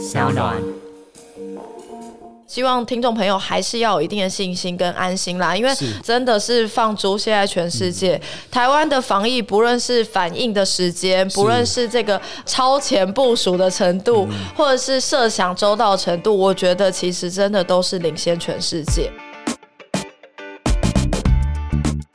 [0.00, 0.56] 小暖。
[2.46, 5.70] 希望听众朋友还是要有一定的信心跟安心啦，因为
[6.02, 14.26] 真的是放逐现在全世界，台湾的防疫不论是反应的时间，不论是这个超前部署的程度，
[14.56, 19.12] 或者是设想周到程度，我觉得其实真的都是领先全世界。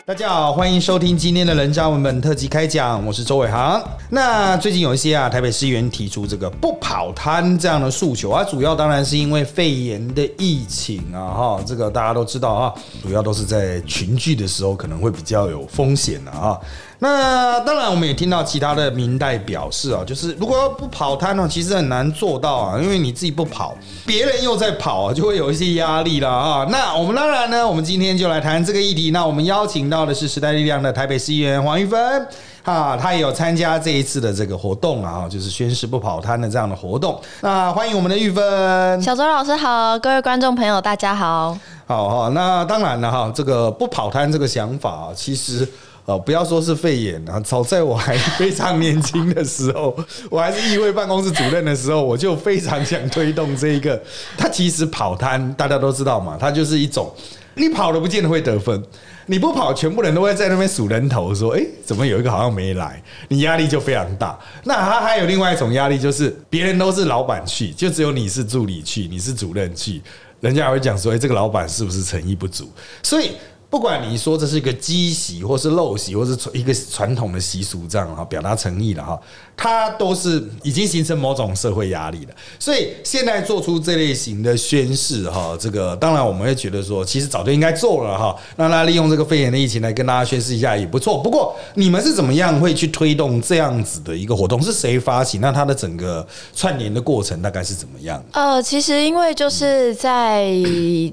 [0.07, 3.83] 大家好，欢迎收听今天的人渣文本特辑开讲，我是周伟航。
[4.07, 16.55] 那最近有一些啊，台北市议员提出这个不跑摊这样的诉求啊，主要当然是因为肺炎的疫情啊，哈，这个大家都知道啊，主要都是在群聚的时候可能会比较有风险的啊。
[16.99, 26.65] 那当然，我们也听到其他的明代表示啊，就是如果不跑摊呢，其实很难做到啊，因为你自己不跑，别人又在跑啊，就会有一些压力了啊。
[26.69, 29.11] 那我们当然呢，我们今天就来谈这个议题。
[29.11, 32.27] 那我们邀请到的是时代力量的台北市议员黄玉芬
[32.63, 37.19] 啊，他也有参加这一次的这个活动啊，就是宣誓不跑摊的这样的活动。
[37.41, 42.29] 那欢迎我们的玉芬，小周老师好，各位观众朋友大家好，好哈。
[42.29, 45.67] 那当然了哈，这个不跑摊这个想法，其实。
[46.05, 47.39] 哦，不要说是肺炎啊！
[47.39, 49.97] 早在我还非常年轻的时候，
[50.29, 53.99] 我还是议会办公室主任的时候，我就非常想推动这一个。
[54.37, 57.11] 他其实跑摊，大家都知道嘛，它就是一种
[57.55, 58.83] 你跑了不见得会得分，
[59.25, 64.37] 你不跑，全部人都会在那边数人头，说：“哎，怎么有一个好像没来？”你压力就非常大。
[64.63, 70.03] 那他还有另外一种压力，就是别人都是老板去，就只有你是助理去，你是主任去，
[70.39, 72.69] 人家还会讲说：“哎，这个老板是不是诚意不足？”
[73.01, 73.31] 所以。
[73.75, 79.19] 不管你说这是一个积习，或是陋习，或是一个传统的习俗，这样哈，表达诚意了哈。
[79.57, 88.35] 它都是已经形成某种社会压力了，所以现在做出这类型的宣誓哈，这个当然我们会觉得说，其实早就应该做了哈。
[88.57, 91.17] 那他利用这个肺炎的疫情来跟大家宣誓一下也不错。
[91.19, 94.61] 不过你们是怎么样会去推动这样子的一个活动？
[94.61, 95.37] 是谁发起？
[95.37, 98.21] 那它的整个串联的过程大概是怎么样？
[98.33, 100.51] 呃，其实因为就是在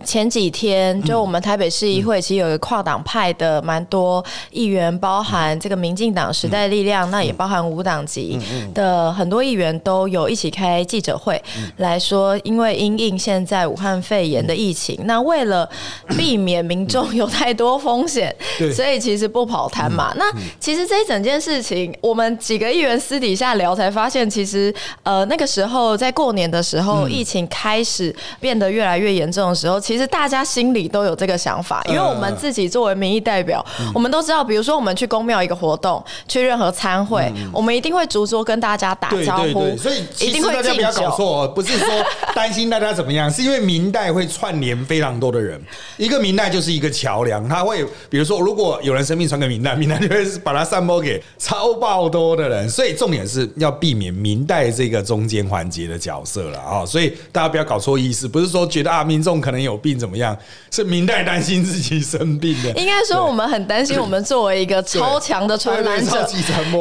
[0.05, 8.32] 前几天，就我们台北市议会其实有一个跨党派的蛮多议员，包含这个民进党、时代力量，那也包含无党籍。
[8.75, 11.41] 的很多议员都有一起开记者会
[11.77, 15.69] 来说，因为因应现在武汉肺炎的疫情，那为了
[16.17, 18.35] 避免民众有太多风险，
[18.75, 20.13] 所以其实不跑摊嘛。
[20.17, 20.25] 那
[20.59, 33.65] 其实这一整件事情，我们几个议员私底下聊才发现，其实呃那个时候在过年的时候，疫情开始变得越来越严重的时候，其实大家心里都有这个想法，因为我们自己作为民意代表，
[33.95, 38.22] 我们都知道，比如说我们去公庙一个活动，去任何参会，我们一定会主。
[38.27, 41.89] 说跟大家打招呼，所以其实大家不要搞错，不是说
[42.35, 45.61] 担心大家怎么样，是因为明代会串联非常多的人，
[45.97, 60.37] 一个明代就是一个桥梁，他会比如说如果有人生病传给明代，明代就会把它散播给超爆多的人，所以重点是要避免明代这个中间环节的角色了啊，所以大家不要搞错意思，不是说觉得啊民众可能有病怎么样，
[60.71, 66.29] 是明代担心自己生病的，应该说我们很担心我们作为一个超强的传染者，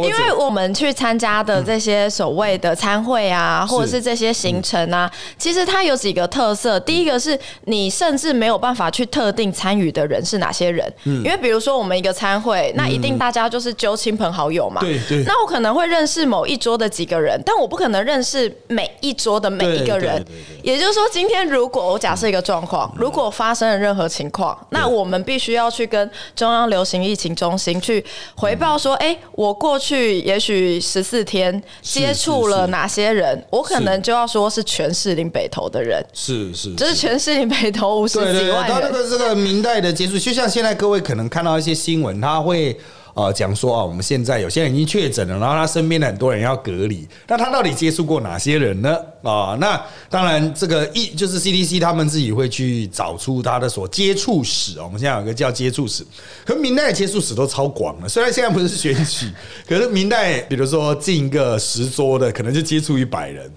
[0.03, 1.30] 因为我们去参加。
[1.31, 6.77] 他的这些所谓的参会啊，或者是这些行程啊，其实它有几个特色。
[6.81, 14.81] 第一个是你甚至没有办法去特定参与的人是哪些人，因为比如说我们一个参会，那一定大家就是揪亲朋好友嘛。
[14.81, 15.23] 对对。
[15.23, 20.21] 那我可能会认识某一桌的几个人，但我不可能认识每一桌的每一个人。
[20.61, 28.03] 也就是说，今天如果我假设一个状况，如果发生了任何情况，那我们必须要去跟中央流行疫情中心去
[28.35, 31.20] 回报说，哎，我过去也许十四。
[31.23, 33.43] 天接触了哪些人？
[33.49, 38.67] 我可能就要说是全市林北投的人，是是，这是全市林北投五十几万人。
[38.67, 42.77] 他这个这个明代的接触，就像现在各位可能看到一些新闻，他会。
[43.13, 48.97] 啊，讲说啊，我们现在有些人已经确诊了，然后他身边的很多人要隔离，那他到底接触过哪些人呢？
[49.21, 49.79] 啊，那
[50.09, 56.03] 当然这个一就是 CDC 他们自己会去找出他的所接触史我们现在有个叫接触史，
[56.45, 58.09] 可明代的接触史都超广了。
[58.09, 59.31] 虽然现在不是选举，
[59.67, 63.51] 可是明代比如说进一个十桌的，可能就接触一百人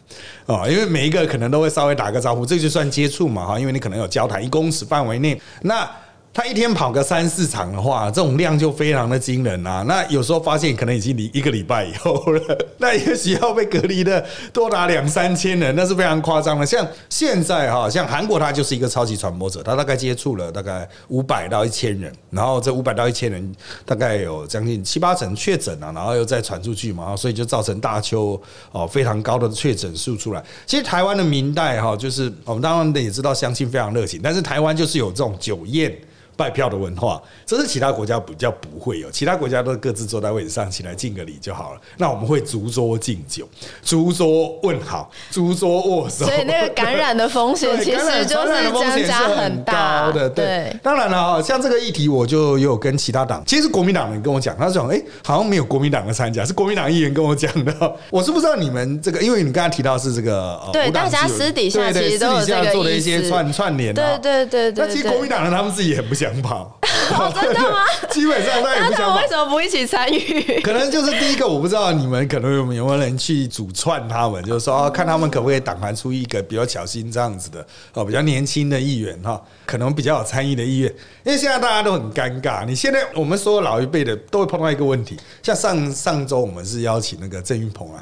[0.47, 5.89] 啊，因为每一个可能都会稍微打个招呼，这就算接触嘛哈，因为你可能有交谈一公尺范围内那。
[6.37, 9.85] 他一天跑个三四场的话，这种量就非常的惊人啊！
[9.87, 16.67] 那有时候发现可能已经离一个礼拜以后了，那也许要被隔离的多达两三千人，那是非常夸张的。
[16.67, 23.55] 像现在哈，像韩国，它就是一个超级传播者，他大概接触了大概五百到一千人，然后这五百到一千人
[23.85, 28.43] 大概有将近七八成确诊啊，然后又再传出去嘛，所以就造成大邱
[28.73, 30.43] 哦非常高的确诊数出来。
[30.67, 35.97] 其实台湾的明代哈，就是我们当然也知道相亲非常热情，但是台湾就是有这种酒宴。
[36.37, 41.81] 拜票的文化，这是其他国家比较不会有，其他国家都各自坐在位置上起来敬个礼就好了。
[41.99, 43.49] 那我们会逐桌敬酒，
[43.83, 50.29] 逐桌问好，逐桌握手，所以那个感染的风险 其实就是增加很大的。
[50.29, 57.75] 对，当然了，像这个议题，我就有跟其他党，其实国民党人跟我讲，他说：“哎，好像没有国民党的参加，是国民党议员跟我讲的。
[58.11, 64.87] ”我是不知道你们这个，因为你刚才提到是这个，对，大家私底下其实都有这个做的一些串串联，对对对对。
[64.87, 66.79] 那其实国民党人他们自己也不想跑，
[67.35, 67.81] 真的吗？
[68.11, 70.61] 基本上他也不想跑，为什么不一起参与？
[70.63, 80.91] 可能就是第一个，我不知道你们可能有没有人去主串他们，就是说看他们可不可以党团出一个比较小心这样子的哦，比较年轻的议员哈，可能比较有参与的意愿。
[81.25, 88.01] 因为现在大家都很尴尬，你现在我们所有老一辈的都会碰到一个问题，像上上周我们是邀请那个郑云鹏啊。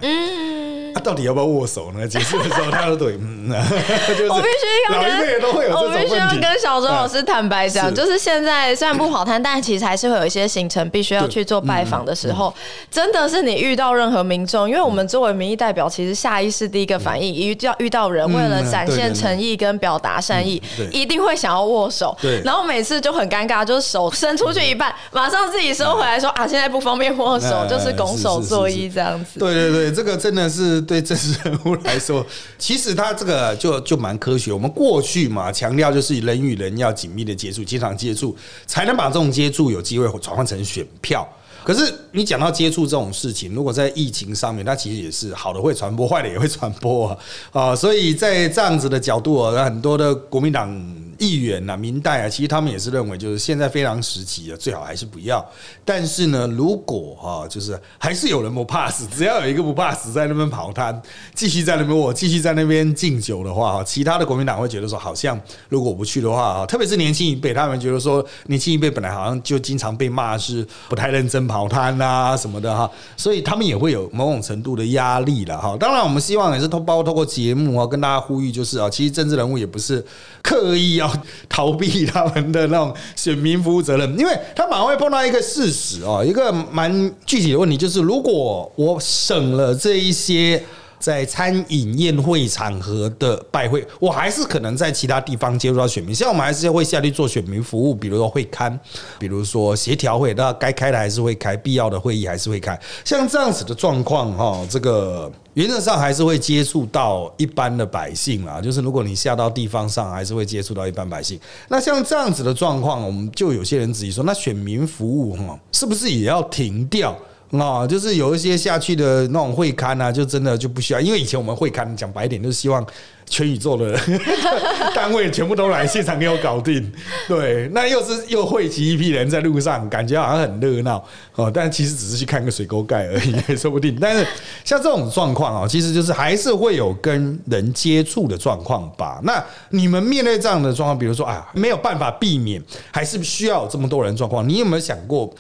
[0.95, 2.07] 他到底要不要握手呢？
[2.07, 3.51] 结束的时候，他都对，嗯，
[4.09, 12.53] 就是我必须要跟我必须要跟小周老师坦白讲，就是现在虽然不跑摊，但其实还是会有一些行程必须要去做拜访的时候，
[12.91, 22.17] 真的是你遇到任何民众，因为我们作为民意代表，其实下意识第一个反应，遇到遇到人，为了展现诚意跟表达善意，一定会想要握手。
[22.21, 29.39] 对，然后每次就很尴尬，就是手伸出去一半，马上自己收回来，说啊，现在不方便握手，就是拱手作揖这样子。
[29.39, 30.82] 对对对，这个真的是。
[30.85, 32.25] 对政治人物来说，
[32.59, 34.53] 其实他这个就就蛮科学。
[34.53, 38.37] 我们过去嘛，强调就是人与人要紧密的接触，经常接触，
[38.67, 41.27] 才能把这种接触有机会转换成选票。
[41.65, 47.19] 可是你讲到接触这种事情，如果在疫情上面，它其实也是好的会传播，坏的也会传播啊
[47.53, 47.77] 啊！
[47.77, 51.03] 所以在这样子的角度啊，很多的国民党。
[51.19, 55.47] 议员呐，民代啊，其实他们也是认为，就是现在非常时期啊，最好还是不要。
[55.85, 61.01] 但是呢，如果哈，就是还是有人不怕死，只要有一个不怕死在那边跑摊，
[61.33, 75.77] 继续在那边我继续在那边敬酒的话，哈，其他的国民党会觉得说，好像如果我不去的话，啊，特别是年轻一辈，他们觉得说，年轻一辈本来好像就经常被骂是不太认真跑摊啊什么的哈，所以他们也会有某种程度的压力了哈。
[75.79, 80.03] 当然，我们希望也是通包括通过节目啊，跟大家呼吁，就是啊，其实政治人物也不是
[80.43, 81.13] 刻意要。
[81.49, 86.91] 逃避他们的那种选民服务责任，因为他马上会碰到一个事实啊，一个蛮
[87.27, 90.63] 具体的问题，就是如果我省了这一些。
[91.03, 96.15] 在餐饮宴会场合的拜会，我还是可能在其他地方接触到选民。
[96.15, 98.79] 像我们还是会下去做选民服务，比如说会刊，
[99.19, 102.81] 比如说协调会，那该开的还是会开，必要的会议还是会开。
[103.05, 108.61] 像这样子的状况，哈，这个原则上还是会接触到一般的百姓啦。
[108.61, 111.37] 就是如果你下到地方上，还是会接触到一般百姓。
[111.67, 117.19] 那像这样子的状况，我们就有些人质疑说，那选民服务哈，是不是也要停掉？
[117.59, 122.85] 啊，就是有一些下去的那种会刊啊，就真的就不需要，因为以前我们会刊讲白点，就是希望
[123.27, 123.99] 全宇宙的
[124.97, 126.91] 单位全部都来现场给我搞定。
[127.29, 131.05] 对，那又是又汇集一批人在路上，感觉好像很热闹
[131.35, 133.99] 哦，但其实只是去看个水沟盖而已， 说不定。
[134.01, 134.27] 但是
[134.65, 139.21] 像这种状况啊，其实就是还是会有跟人接触的状况吧。
[139.25, 145.31] 那你们面对这样的状况，比如说啊，没有办法避免，还是需要这么多人状况，你有没有想过？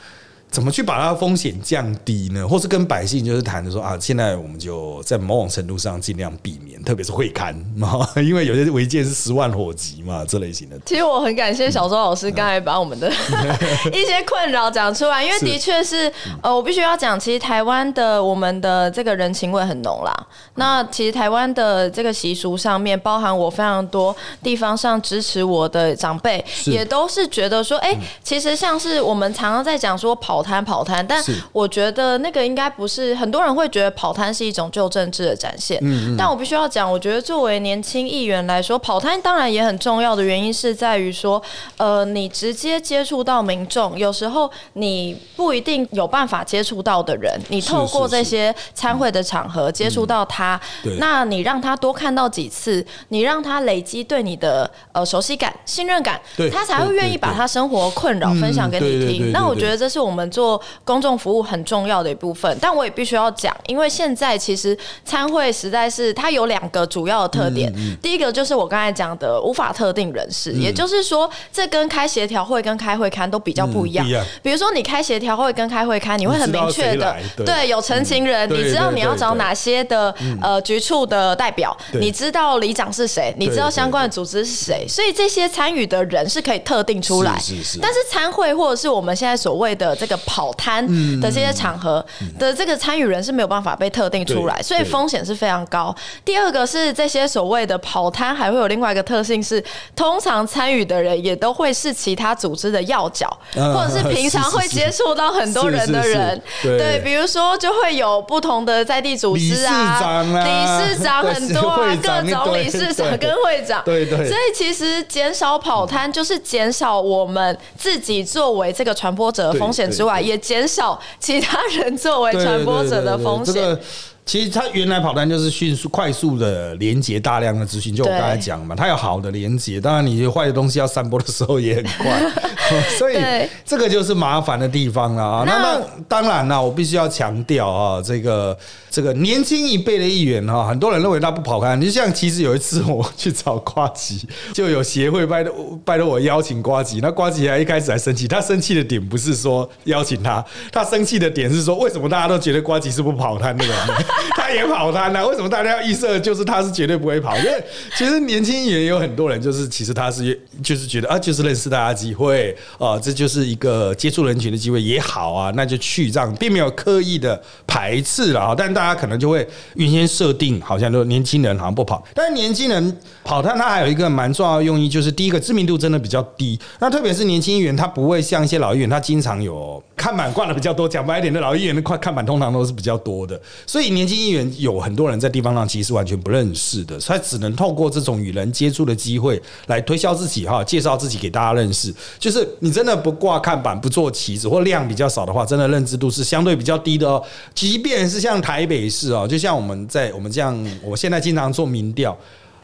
[0.52, 2.46] 怎么去把它风险降低呢？
[2.46, 10.78] 或是跟百姓就是谈的说啊，现在我们就在某种程度上尽量避免，特别是会刊嘛， 因为有些违建是十万火急嘛，这类型的。
[10.84, 13.10] 其实我很感谢小周老师刚才把我们的
[13.94, 16.12] 一些困扰讲出来，因为的确是
[16.42, 20.14] 呃，我必须要讲，其实台湾的我们的这个人情味很浓啦。
[20.56, 30.41] 那其实台湾的这个习俗上面，包含我非常多地方上支持我的长辈，也都是觉得说，哎，其实像是我们常常在讲说跑。
[30.42, 31.22] 跑摊跑摊，但
[31.52, 35.78] 我觉得那个应该不是很多人会觉得跑摊是一种旧政治的展现。
[35.82, 36.16] 嗯嗯。
[36.16, 41.40] 但我必须要讲，我觉得作为年轻议员来说，跑摊当然也很重要的原因是在于说，
[41.76, 50.60] 呃，你直接接触到民众，有时候你不一定有办法接触到的人，你透过这些参会的场合接触到他，
[50.98, 56.20] 那你让他多看到几次，你让他累积对你的呃熟悉感、信任感，
[56.50, 59.32] 他才会愿意把他生活困扰分享给你听。
[59.32, 60.22] 那我觉得这是我们。
[60.32, 67.72] 做公众服务很重要的一部分，但我也必须要讲，因为现在其实参会实在是它有两个主要的特点。
[68.00, 74.06] 第一个就是我刚才讲的无法特定人士，也就是说，这跟开协调会跟开会刊都比较不一样。
[74.42, 87.38] 比如说，你开协调会跟开会刊，你会很明确的，对，有成情人，你知道你要找哪些的呃局处的代表，你知道里长是谁，你知道相关的组织是谁，所以这些参与的人是可以特定出来。
[87.80, 90.18] 但是参会或者是我们现在所谓的这个。
[90.26, 90.86] 跑摊
[91.20, 92.04] 的这些场合
[92.38, 95.94] 的这个参与人是没有办法被特定出来，对所以风险是非常高。
[96.24, 99.62] 第二个是这些所谓的跑摊还会有另外一个特性是，
[99.94, 110.44] 通常参与的人也都会是其他组织的要角，嗯或者是平常会接触到很多人的人，对对，比如说就会有不同的在地组织啊，理事长啊。
[110.44, 114.28] 理事长 很多啊，各种理事长跟会长，对对。
[114.28, 123.78] 所以其实减少跑摊就是减少我们自己作为这个传播者的风险之对吧也减少其他人作为传播者的风险。
[124.24, 132.22] 其实它原来跑单就是迅速、快速的连接大量的资讯，就我对刚才讲嘛，它有好的连接，当然你坏的东西要散播的时候也很快，
[132.96, 135.44] 所以对这个就是麻烦的地方了啊。
[135.44, 138.56] 那那那当然了，我必须要强调啊，这个
[138.88, 153.94] 这个年轻一辈的议员哈，很多人认为他不跑单，就像其实有一次我去找瓜吉，就有协会拜托拜托我邀请瓜吉，那瓜吉还一开始还生气，他生气的点不是说邀请他，他生气的点是说为什么大家都觉得瓜吉是不跑单的人呢？
[154.36, 157.36] 他也跑摊啊，为什么大家要预设就是他是绝对不会跑？
[157.38, 157.64] 因为
[157.96, 191.94] 其实年轻演员有很多人就是其实他是就是觉得啊，就是认识大家机会啊，这就是一个接触人群的机会也好啊，那就去这样，并没有刻意的排斥了啊，但大家可能就会原先设定好像都年轻人好像不跑，但是年轻人跑摊他还有一个蛮重要的用意，就是第一个知名度真的比较低，那特别是年轻议员，他不会像一些老议员，他经常有看板挂的比较多，讲白一点的老议员的看看板通常都是比较多的，所以年年轻议员有很多人在地方上其实完全不认识的，他只能透过这种与人接触的机会来推销自己哈，介绍自己给大家认识。
[192.18, 197.22] 就是你真的不挂看板、不做旗子或量比较少的话，真的认知度是相对比较低的哦。
[197.54, 202.18] 即便是像台北市哦，就像我们在我们这样，我现在经常做民调。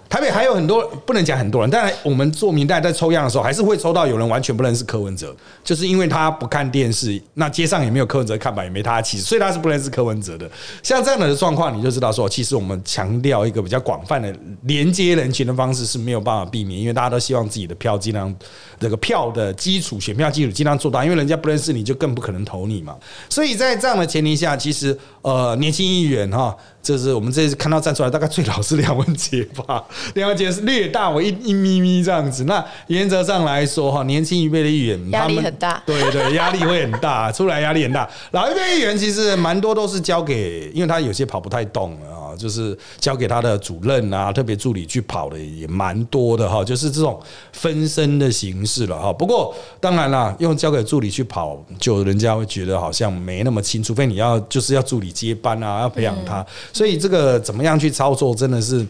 [0.09, 10.51] 台北还有很多不能讲很多人，但我们做明代在抽样的时候，还是会抽到有人完全不认识柯文哲，就是因为他不看电视，那街上也没有柯文哲看板，也没他的旗帜，所以他是不认识柯文哲的。
[10.83, 18.35] 像这样的状况，你就知道说，其实我们强调一个比较广泛的连接人群的方式是没有办法避免，因为大家都希望自己的票尽量
[18.81, 22.97] 这个票的基础、选票基础尽量做到，因为人家不认识你就更不可能投你嘛。
[23.29, 26.57] 所以在这样的前提下，其实呃，年轻议员哈。
[26.81, 29.85] 这是我们这次看到站出来，大概最老是梁文杰吧。
[30.15, 32.45] 梁文杰是略大我一一咪咪这样子。
[32.45, 38.09] 那原则上来说，哈，年轻一辈的议员压力很大对对，压力会很大，出来压力很大。
[38.33, 47.21] 老一辈议员其实蛮多都是交给，因为他有些跑不太动了啊，就是交给他的主任啊、特别助理去跑的也蛮多的哈，就是这种
[47.53, 49.13] 分身的形式了哈。
[49.13, 56.45] 不过当然啦，用交给助理去跑，就人家会觉得好像没那么轻，除非你要就是要助理接班啊，要培养他。
[56.73, 58.87] 所以这个怎么样去操作，真的是。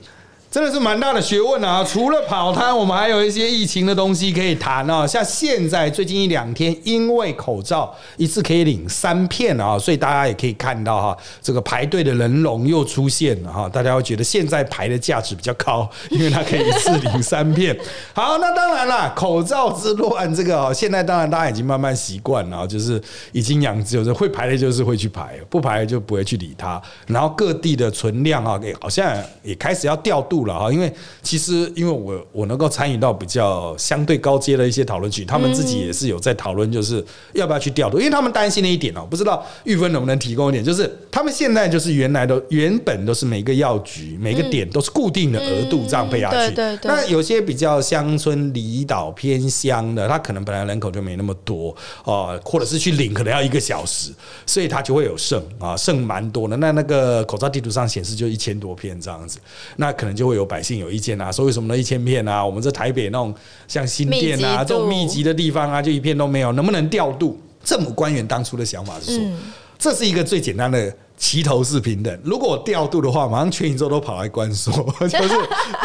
[0.50, 1.84] 真的是蛮大的学问啊！
[1.84, 5.06] 除了跑摊，我们还有一些疫情的东西可以谈啊。
[5.06, 13.68] 像现在最近一两天，因为口罩一次可以领三片啊，所以大家也可以看到哈，这个排队的人龙又出现了哈。
[13.68, 17.78] 大家会觉得现在排的价值比较高，因为它可以一次领三片。
[18.14, 22.98] 好，那当然啦，口罩之乱这个哦，现在当然大家已经慢慢习惯了，就是
[23.32, 26.80] 已经养只有是会排的，就是会去排，不排就不会去理它。
[27.06, 30.37] 然后各地的存量啊，也好像也开始要调度。
[30.46, 30.92] 了哈，因为
[31.22, 46.90] 其实因为我我能够参与到比较相对高阶的一些讨论区，他们自己也是有在讨论，就是要不要去调度，因为他们担心的一点哦，不知道玉芬能不能提供一点，就是他们现在就是原来的原本都是每个药局每个点都是固定的额度这样配下去，对对对。
[46.90, 54.12] 那有些比较乡村离岛偏乡的，他可能本来人口就没那么多哦，或者是去领可能要一个小时，
[54.46, 56.56] 所以他就会有剩啊，剩蛮多的。
[56.58, 59.38] 那那个口罩地图上显示就一千多片这样子，
[59.76, 63.34] 那可能就会有百姓有意见啊，说为什么呢一千片啊，我们这台北那种
[63.66, 67.38] 像新店啊这种密集的地方啊，就一片都没有，能不能调度？
[67.64, 69.38] 政府官员当初的想法是说，嗯
[69.78, 70.94] 这是一个最简单的。
[71.18, 75.34] 齐头是平等，如果我调度的话，马上全宇宙都跑来关说， 就是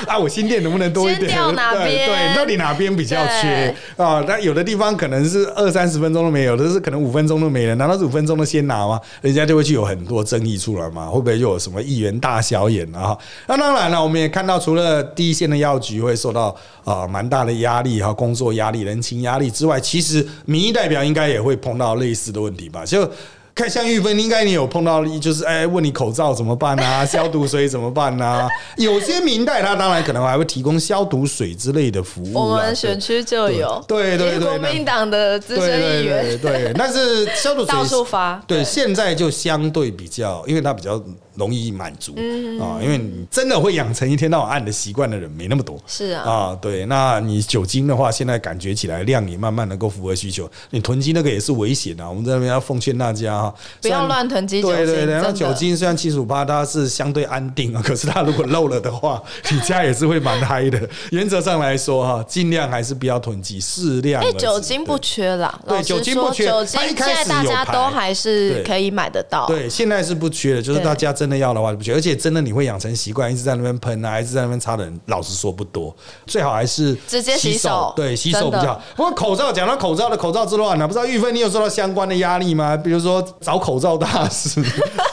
[0.06, 1.32] 啊，我新店能不能多一点？
[1.74, 4.24] 对对，到底哪边比较缺啊？
[4.28, 7.74] 那有的地方可能是二三十分钟都没有，有的是可能五分钟都没了。
[7.76, 9.02] 难道是五分钟都先拿吗？
[9.22, 11.08] 人家就会去有很多争议出来嘛？
[11.08, 13.18] 会不会又有什么议员大小眼啊？
[13.48, 22.86] 那当然了，我们也看到，除了第一线的药局会受到啊蛮大的压力哈，工作压力、人情压力之外，其实民意代表应该也会碰到类似的问题吧？
[22.86, 23.10] 就。
[23.56, 27.06] 看像玉芬，应该你有碰到，就是哎，问你口罩怎么办啊？
[27.06, 28.50] 消毒水怎么办啊？
[28.78, 32.34] 有些明代他当然可能还会提供消毒水之类的服务。
[32.34, 41.00] 我们选区就有，对对对对国民党的资深议员对对，但是消毒水到处发，对，现在就相对比较，因为它比较
[41.36, 42.14] 容易满足
[42.62, 45.80] 啊，因为你真的会养成一天到晚按的习惯的人没那么多。
[45.88, 50.50] 是啊，啊，对，那你酒精的话，现在感觉起来量也慢慢能够符合需求。
[50.70, 54.86] 你囤积那个也是危险啊，我们在那边要奉劝大家哈，不要乱囤积酒精。
[54.86, 59.22] 对对对，那酒精虽然七十五趴它是相对安定啊， 可是它如果漏了的话，
[59.52, 60.80] 你家也是会蛮嗨的。
[61.12, 64.40] 原则上来说哈，尽量还是不要囤积，适量而哎，止。
[64.40, 69.48] 酒精不缺啦，对酒精不缺酒精现在大家都还是可以买得到。
[69.48, 75.96] 对，现在是不缺的，就是大家真的要的话就不缺，而且真的你会养成习惯，一直在那边喷啊，一直在那边擦的人，老实说不多，
[76.28, 78.82] 最好还是直接洗手对，洗手比较好。
[78.94, 82.76] 不过口罩讲到口罩的口罩之乱呢，不知道玉芬你有受到相关的压力吗？
[82.76, 84.60] 比如说找口罩大师，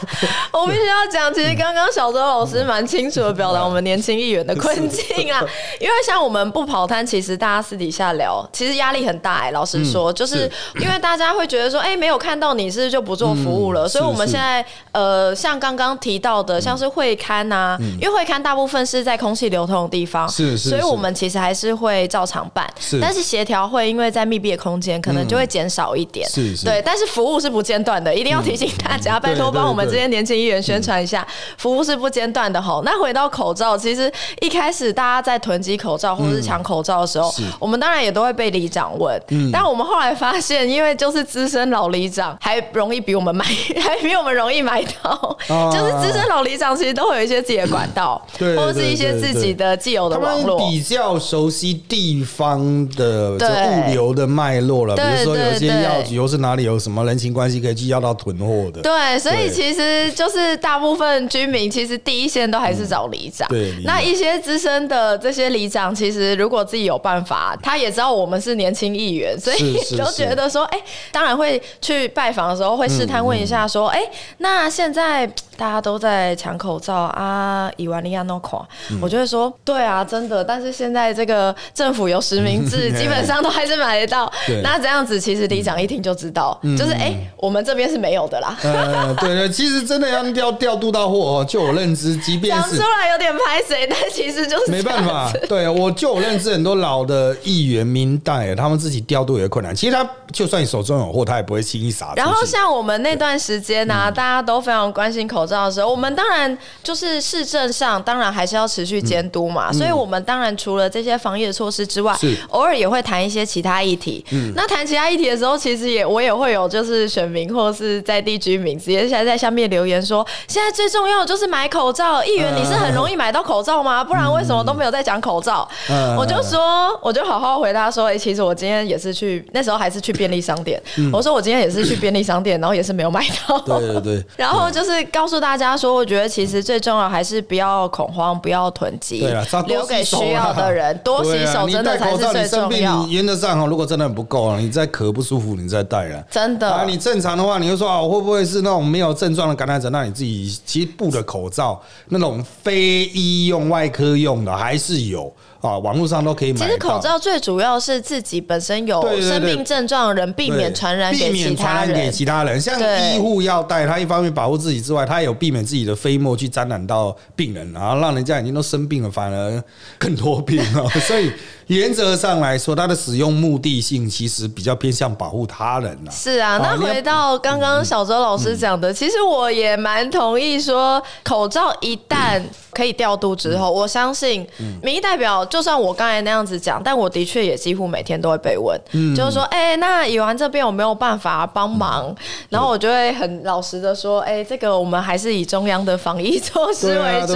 [0.51, 5.41] 我必须要讲，其实刚刚小周老师蛮清楚的表达我们年轻议员的困境啊。
[5.79, 10.51] 因为像我们不跑摊，其实大家私底下聊，其实压力很大哎、老实说，就是
[10.81, 13.87] 因为大家会觉得说，哎、没有看到你是不是就不做服务了？
[13.87, 22.99] 嗯所以我们现在呃，像刚刚提到的，像是会刊呐、因为会刊大部分是在空气流通的地方，是所以我们其实还是会照常办，是。
[23.01, 26.29] 但是协调会因为在密闭的空间，可能就会减少一点。
[26.29, 26.65] 是是。
[26.65, 31.27] 对，但是服务是不间断的，一定要提醒大家，拜托帮我们这些年轻艺人宣传一下，
[31.59, 32.83] 服务是不间断的吼。
[32.85, 37.43] 那回到口罩，其实一开始大家在囤积口罩或者是抢口罩的时候，是。
[37.59, 39.21] 我们当然也都会被里长问，
[39.53, 43.45] 但我们后来发现，因为就是资深老里长还容易比我们买，
[43.81, 50.59] 还比我们容易买到，啊就是资深老里长其实都会有一些自己的管道， 对或者是一些自己的既有的网络。
[50.59, 63.49] 比较熟悉地方的对物流的脉络了，比对如说有些药局又是哪里有什么人情关系可以去要到囤货的，对，所以其实就是大部分居民其实第一线都还是找里长。
[63.49, 70.79] 对那一些资深的这些里长，其实如果自己有办法，他也知道我们是年轻议员，所以是是都 觉得说，哎、
[71.11, 74.01] 当然会去拜访的时候会试探问一下，说，哎、
[74.39, 78.67] 那现在大家都在抢口罩啊，以万利亚诺垮，
[79.01, 84.31] 我就会说，对啊，真的，但是现在这个政府有实名制，基本上都还是买得到。
[84.63, 88.57] 那这样子，其实里长一听就知道，就是哎、我们这边是没有的啦。
[88.63, 99.75] 呃，对对，其实真的要调调度到货哦，就我认知，即便讲出来有点拍谁，但其实就是没办法子，对我就我认知很多老的议员、民代，他们自己调度也困难。
[99.75, 102.13] 其实他就算你手中有货，他也不会轻易撒。
[102.17, 112.15] 然后像我们那段时间呢、嗯大家都非常关心口罩的时候，我们当然就是市政上当然还是要持续监督嘛，所以我们当然除了这些防疫的措施之外
[112.49, 114.25] 偶尔也会谈一些其他议题。
[114.55, 122.23] 那谈其他议题的时候，其实也我也会有就是选民或是在地居民直接在在下面留言说，现在最重要的就是买口罩。
[122.25, 124.03] 议员你是很容易买到口罩吗？
[124.03, 125.69] 不然为什么都没有在讲口罩？
[125.89, 130.81] 嗯我就说，我就好好回答说，哎、其实我今天也是去，那时候还是去便利商店。
[131.13, 133.57] 我说我今天也是去便利商店，然后也是没有买到。
[133.67, 143.13] 嗯对对对， 然后就是告诉大家说，我觉得其实最重要还是不要恐慌，不要囤积对了，留给需要的人， 多洗手真的才是最重要你。
[143.13, 146.23] 原则上哈，如果真的很不够啊，你再咳不舒服，你再戴了。
[146.31, 149.91] 真的啊，你正常的话，你就说啊，我会不会是那种没有症状的感染者？
[149.91, 156.73] 那你自己其实布的口罩，那种非医用、外科用的还是有啊，网络上都可以买其。
[156.73, 162.11] 实口罩最主要是自己本身有生病症状的人，避免传染给避免其他传染给。
[162.11, 162.61] 其他人。
[162.61, 162.79] 像
[163.15, 169.65] 医护要戴，他一方面保护自己之外，他也有避免自己的飞沫去沾染到病人，然后让人家已经都生病了，反而
[169.99, 170.87] 更多病啊。
[171.01, 171.33] 所以
[171.77, 176.11] 原则上来说，它的使用目的性其实比较偏向保护他人呐。
[176.11, 184.45] 是啊，那回到刚刚小周老师讲的，其实我也蛮同意说，口罩一旦可以调度之后，我相信
[184.83, 188.77] 民意代表，就算我刚才那样子讲，但我的确也几乎每天都会被问，
[189.15, 192.13] 就是说，哎、那以完这边有没有办法帮忙？
[192.49, 197.35] 然后我就会很老实的说，哎、这个我们还是以中央的防疫措施为主，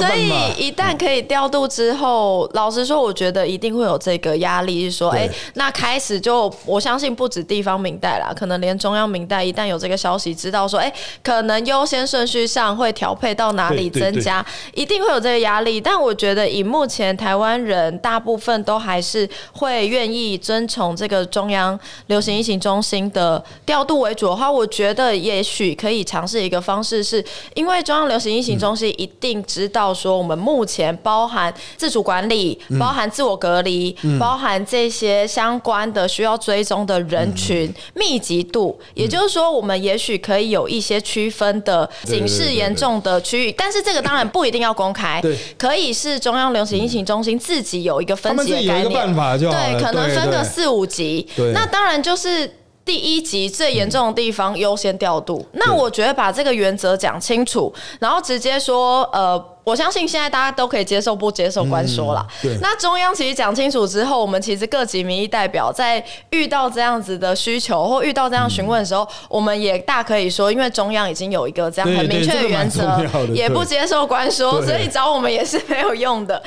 [0.00, 15.80] 所以一旦可以调度之后，老实说，我觉得一定会有这个压力，是说，对哎、那开始就我相信不止地方明代啦，可能连中央明代一旦有这个消息知道说，哎、可能优先顺序上会调配到哪里增加，一定会有这个压力。
[15.80, 27.24] 但我觉得以目前台湾人大部分都还是会愿意遵从这个中央流行疫情中心的调度为主的话，我觉得也许可以尝试一个方式是，
[27.54, 45.22] 因为中央流行疫情中心一定知道说我们目前包含自主管理、包含自我隔离、包含这些相关的需要追踪的人群密集度，也就是说，我们也许可以有一些区分的警示严重的区域，但是这个当然不一定要公开，
[45.58, 49.50] 可以是中央流行疫情中心自己有一个分级的概念，办法就。
[49.50, 51.26] 对，可能分个四五级。
[51.36, 51.52] 对。
[51.52, 52.50] 那当然就是
[52.84, 55.44] 第一级最严重的地方优先调度。
[55.52, 59.55] 那我觉得把这个原则讲清楚，然后直接说，呃。
[59.66, 62.24] 我相信现在大家都可以接受不接受官说了。
[62.40, 62.56] 对。
[62.62, 76.40] 那中央其实讲清楚之后，我们其实各级民意代表在遇到这样子的需求或遇到这样询问的时候，我们也大可以说，因为中央已经有一个这样很明确的原则，也不接受官说，所以找我们也是没有用的。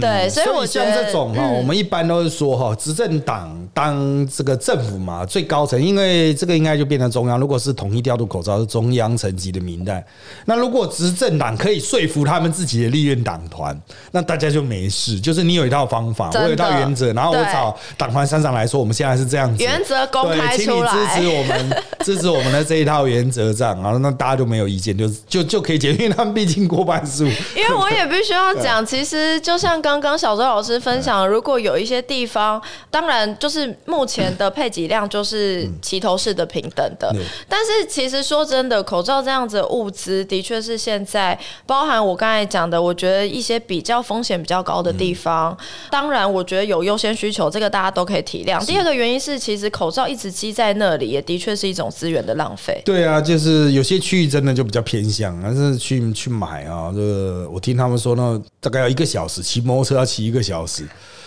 [0.00, 7.38] 对，所以我觉得这种哈，我们一般都是说哈，执政党当这个政府嘛，最高层，因为这个应该就变成中央。
[7.38, 10.04] 如果是统一调度口罩，是中央层级的名单。
[10.46, 12.63] 那如果执政党可以说服他们自己。
[12.64, 13.78] 自己的立院党团，
[14.12, 15.20] 那大家就没事。
[15.20, 27.24] 就是你有一套方法，我有一套原则，然后我找党团山长来说，我们现在是这样子，原则公开出来，请你支持我们， 支持我们的这一套原则，这样，然后那大家就没有意见，就就就可以解决，因为他们毕竟过半数。
[27.24, 37.14] 因为我也必须要讲， 其实就像刚刚小周老师分享，如果有一些地方，当然就是目前的配给量就是齐头式的平等的，
[37.46, 42.53] 但是其实说真的，口罩这样子的物资，的确是现在包含我刚才。
[42.54, 45.56] 讲的，我觉得一些比较风险比较高的地方，
[45.90, 48.64] 当然我觉得有优先需求，这个大家都可以体谅。
[48.64, 52.80] 第二个原因是，其实口罩一直积在那里，也的确是一种资源的浪费。
[52.84, 60.86] 对啊，就是有些区域真的就比较偏向，但是去去买啊，这个我听他们说呢，大概要一个小时，骑摩托车要骑一个小时。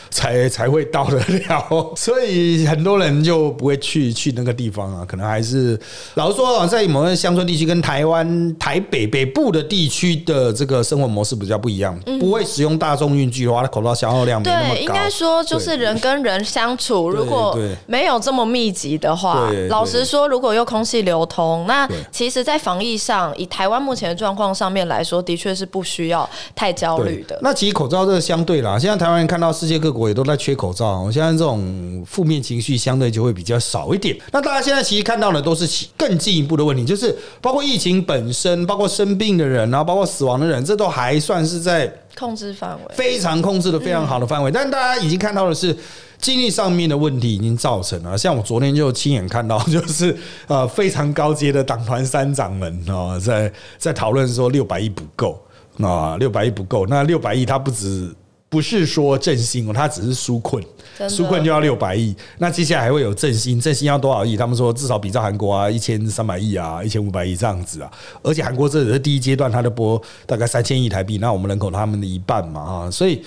[0.09, 5.05] 才 才会到得了，所以很多人就不会去去那个地方啊。
[5.07, 5.79] 可能还是
[6.15, 14.75] 老实说啊，在某些乡村地区跟台湾台北北部的地区的这个生活模式比较不一样，不会使用大众运具的话，它口罩消耗量没那么高。
[14.79, 27.37] 应该说就是人跟人相处，如果没有这么密集的话，老实说，如果又空气流通，那其实，在防疫上，以台湾目前的状况上面来说，的确是不需要太焦虑的。
[27.41, 29.97] 那其实口罩这个相对啦，现在台湾人看到世界各。
[30.07, 34.17] 我也都在缺口罩，我现在这种负面情绪相对就会比较少一点。
[34.31, 44.49] 那大家现在其实看到的都是更进一步的问题，就是包括疫情本身，包括生病的人，然后包括死亡的人，这都还算是在控制范围，非常控制的非常好的范围。
[44.49, 45.75] 但大家已经看到的是，
[46.21, 48.17] 经济上面的问题已经造成了。
[48.17, 50.15] 像我昨天就亲眼看到，就是
[50.47, 55.37] 呃非常高阶的党团三长们啊，在在讨论说六百亿不够
[55.81, 58.15] 啊，六百亿不够，那六百亿它不止。
[58.57, 60.63] 不是说振兴哦，他只是纾困，
[61.07, 62.15] 纾困就要六百亿。
[62.39, 64.35] 那接下来还会有振兴，振兴要多少亿？
[64.35, 67.91] 他们说至少比照韩国啊，一千三百亿啊，一千五百亿这样子啊。
[68.23, 73.21] 而且韩国这只是第一阶段，它的拨大概三千亿台币，那我们人口他们的一半嘛啊，所以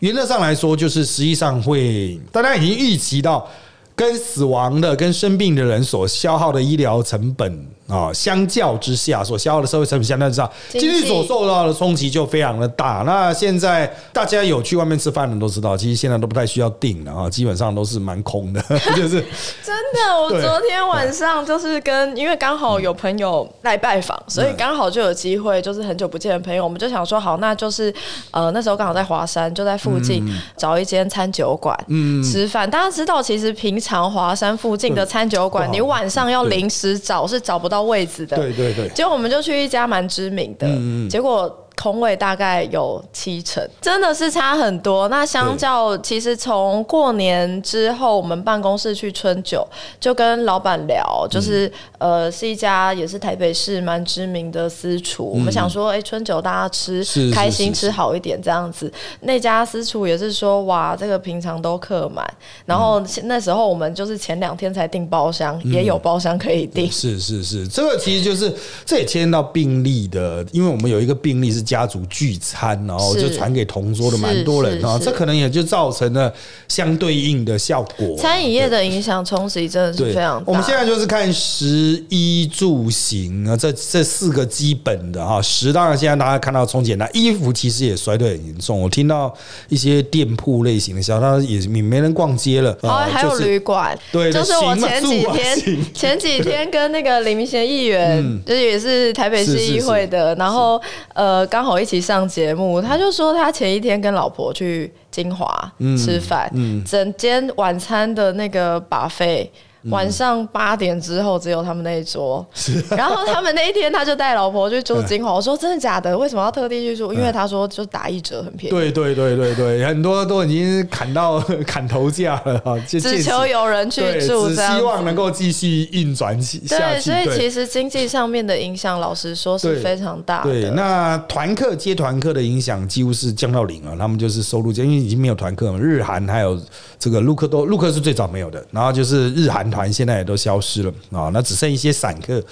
[0.00, 3.48] 原则上来说，就是实际上会大家已经预期到，
[3.96, 7.66] 跟死亡的、跟生病的人所消耗的医疗成本。
[7.86, 13.02] 啊，相较之下，所消耗的社会成本相较之下，经济所受到的冲击就非常的大。
[13.04, 18.62] 那现在大家有去外面吃饭的都知道，其实现在都不太需要订了啊，基本上都是蛮空的，
[18.96, 19.20] 就是
[19.62, 20.18] 真的。
[20.18, 27.92] 我昨天晚上就是跟，因为刚好有朋友来拜访，所以刚好就有机会，就是很久不见的朋友，我们就想说，好，那就是
[28.30, 31.78] 呃那时候刚好在华山，就在附近找一间餐酒馆
[32.22, 32.70] 吃饭。
[32.70, 37.73] 大家知道，其实平常华山附近的餐酒馆，你晚上要临时找是找不到。
[37.74, 40.68] 到位置的，对对对，结果我们就去一家蛮知名的，
[41.10, 41.60] 结果。
[41.84, 45.06] 空位大概有七成，真的是差很多。
[45.08, 49.68] 那相较，其实从过年之后，我们办公室去春酒，
[50.00, 55.26] 就跟老板聊，就是呃，是一家也是台北市蛮知名的私厨。
[55.26, 58.90] 我们想说，哎，春酒大家吃开心，吃好一点这样子。
[59.20, 62.26] 那家私厨也是说，哇，这个平常都客满。
[62.64, 66.90] 然后那时候我们就是前两天才订包厢，也有包厢可以订。
[66.90, 68.50] 是是是，这个其实就是
[68.86, 71.62] 这也牵到病例的，因为我们有一个病例是。
[71.74, 76.32] 家族聚餐，然后就传给同桌的蛮多人啊，这可能也就造成了
[76.68, 78.16] 相对应的效果。
[78.16, 80.44] 餐饮业的影响冲击真的是非常大。
[80.46, 85.42] 我们现在就是看食衣住行啊，这这四个基本的哈。
[85.42, 88.80] 食当然现在大家看到冲简单，衣服其实也衰退很严重。
[88.80, 89.34] 我听到
[89.68, 92.70] 一些店铺类型的消息，也没没人逛街了。
[92.82, 100.80] 哦，还有旅馆，对，就是我前几天前几天跟那个李明贤议员，就是也是台北市议会的，然后
[101.14, 101.44] 呃。
[101.54, 106.50] 刚好一起上节目，他就说他前一天跟老婆去金华吃饭，
[106.84, 109.50] 整间晚餐的那个把费。
[109.90, 112.44] 晚上八点之后只有他们那一桌，
[112.96, 115.34] 然后他们那一天他就带老婆去住金华。
[115.34, 116.16] 我说真的假的？
[116.16, 117.12] 为什么要特地去住？
[117.12, 118.74] 因为他说就打一折很便宜。
[118.74, 127.10] 对对对对对，很多都已经砍到 砍头价了哈，只求有人去住，只希望能够继续运转起下去。
[127.10, 130.50] 对，所以其实经济上面的影响，老实说是非常大的。
[130.50, 135.78] 对，那团客接团客的影响几乎是降到零了，他们就是收入，因为已经没有团客嘛。
[135.78, 136.58] 日韩还有
[136.98, 139.73] 这个陆客都陆客是最早没有的，然后就是日韩。
[139.74, 142.42] 团现在也都消失了啊，那只剩一些散客。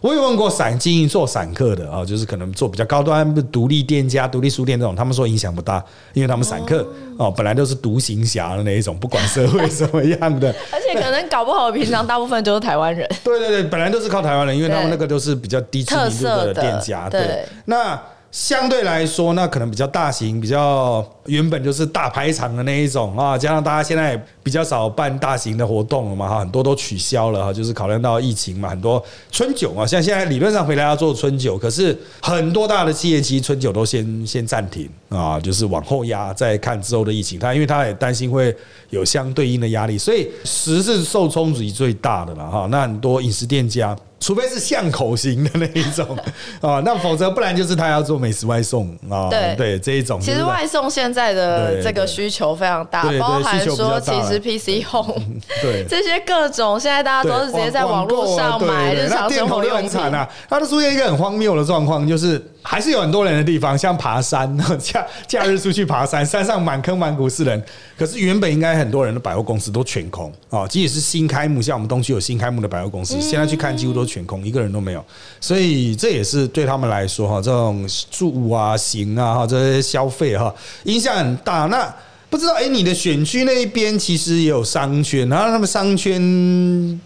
[0.00, 6.84] 我有问过散经营做散客的啊，就是可能做比较高端独立店家、独立书店这种，他们说影响不大，因为他们散客
[7.16, 13.08] 哦本来都是独行侠的那一种，不管社会什么样的，而且可能搞不好平常大部分都是台湾人。
[13.22, 17.08] 对对对，本来都是靠台湾人，因为他们那个都是比较低知名度的店家。
[17.08, 18.00] 对，那。
[18.32, 38.56] 相对来说，那可能比较大型，比较原本就是大排场的那一种啊，加上大家现在比较少办大型的活动了嘛，哈，很多都取消了哈，就是考量到疫情嘛，很多春酒啊，像现在理论上回来要做春酒，可是很多大的企业其实春酒都先先暂停啊，就是往后压，再看之后的疫情，他因为他也担心会
[38.88, 43.94] 有相对应的压力，所以食是受冲击最大的了哈，那很多饮食店家。
[44.22, 46.16] 除非是巷口型的那一种
[46.62, 49.28] 啊，那否则不然就是他要做美食外送啊。
[49.28, 50.20] 对对，这一种。
[50.20, 55.20] 其实外送现在的这个需求非常大，包含说其实 PC Home
[55.60, 60.28] 对 这些各种，现在大家都是直接在网络上买日常生活用品啊。
[60.48, 62.40] 它都出现一个很荒谬的状况，就是。
[62.62, 67.62] 还是有很多人的地方，像爬山， 假假日出去爬山，山上满坑满谷是人。
[67.98, 75.04] 可是原本应该很多人的百货公司都全空啊，即使是新开幕，像我们东区有新开幕的百货公司，现在去看几乎都全空，一个人都没有。
[75.40, 81.66] 所以这也是对他们来说哈，这种住啊、行啊哈这些消费哈影响很大。
[81.66, 81.92] 那
[82.32, 86.18] 不知道哎，你的选区那一边其实也有商圈，然后他们商圈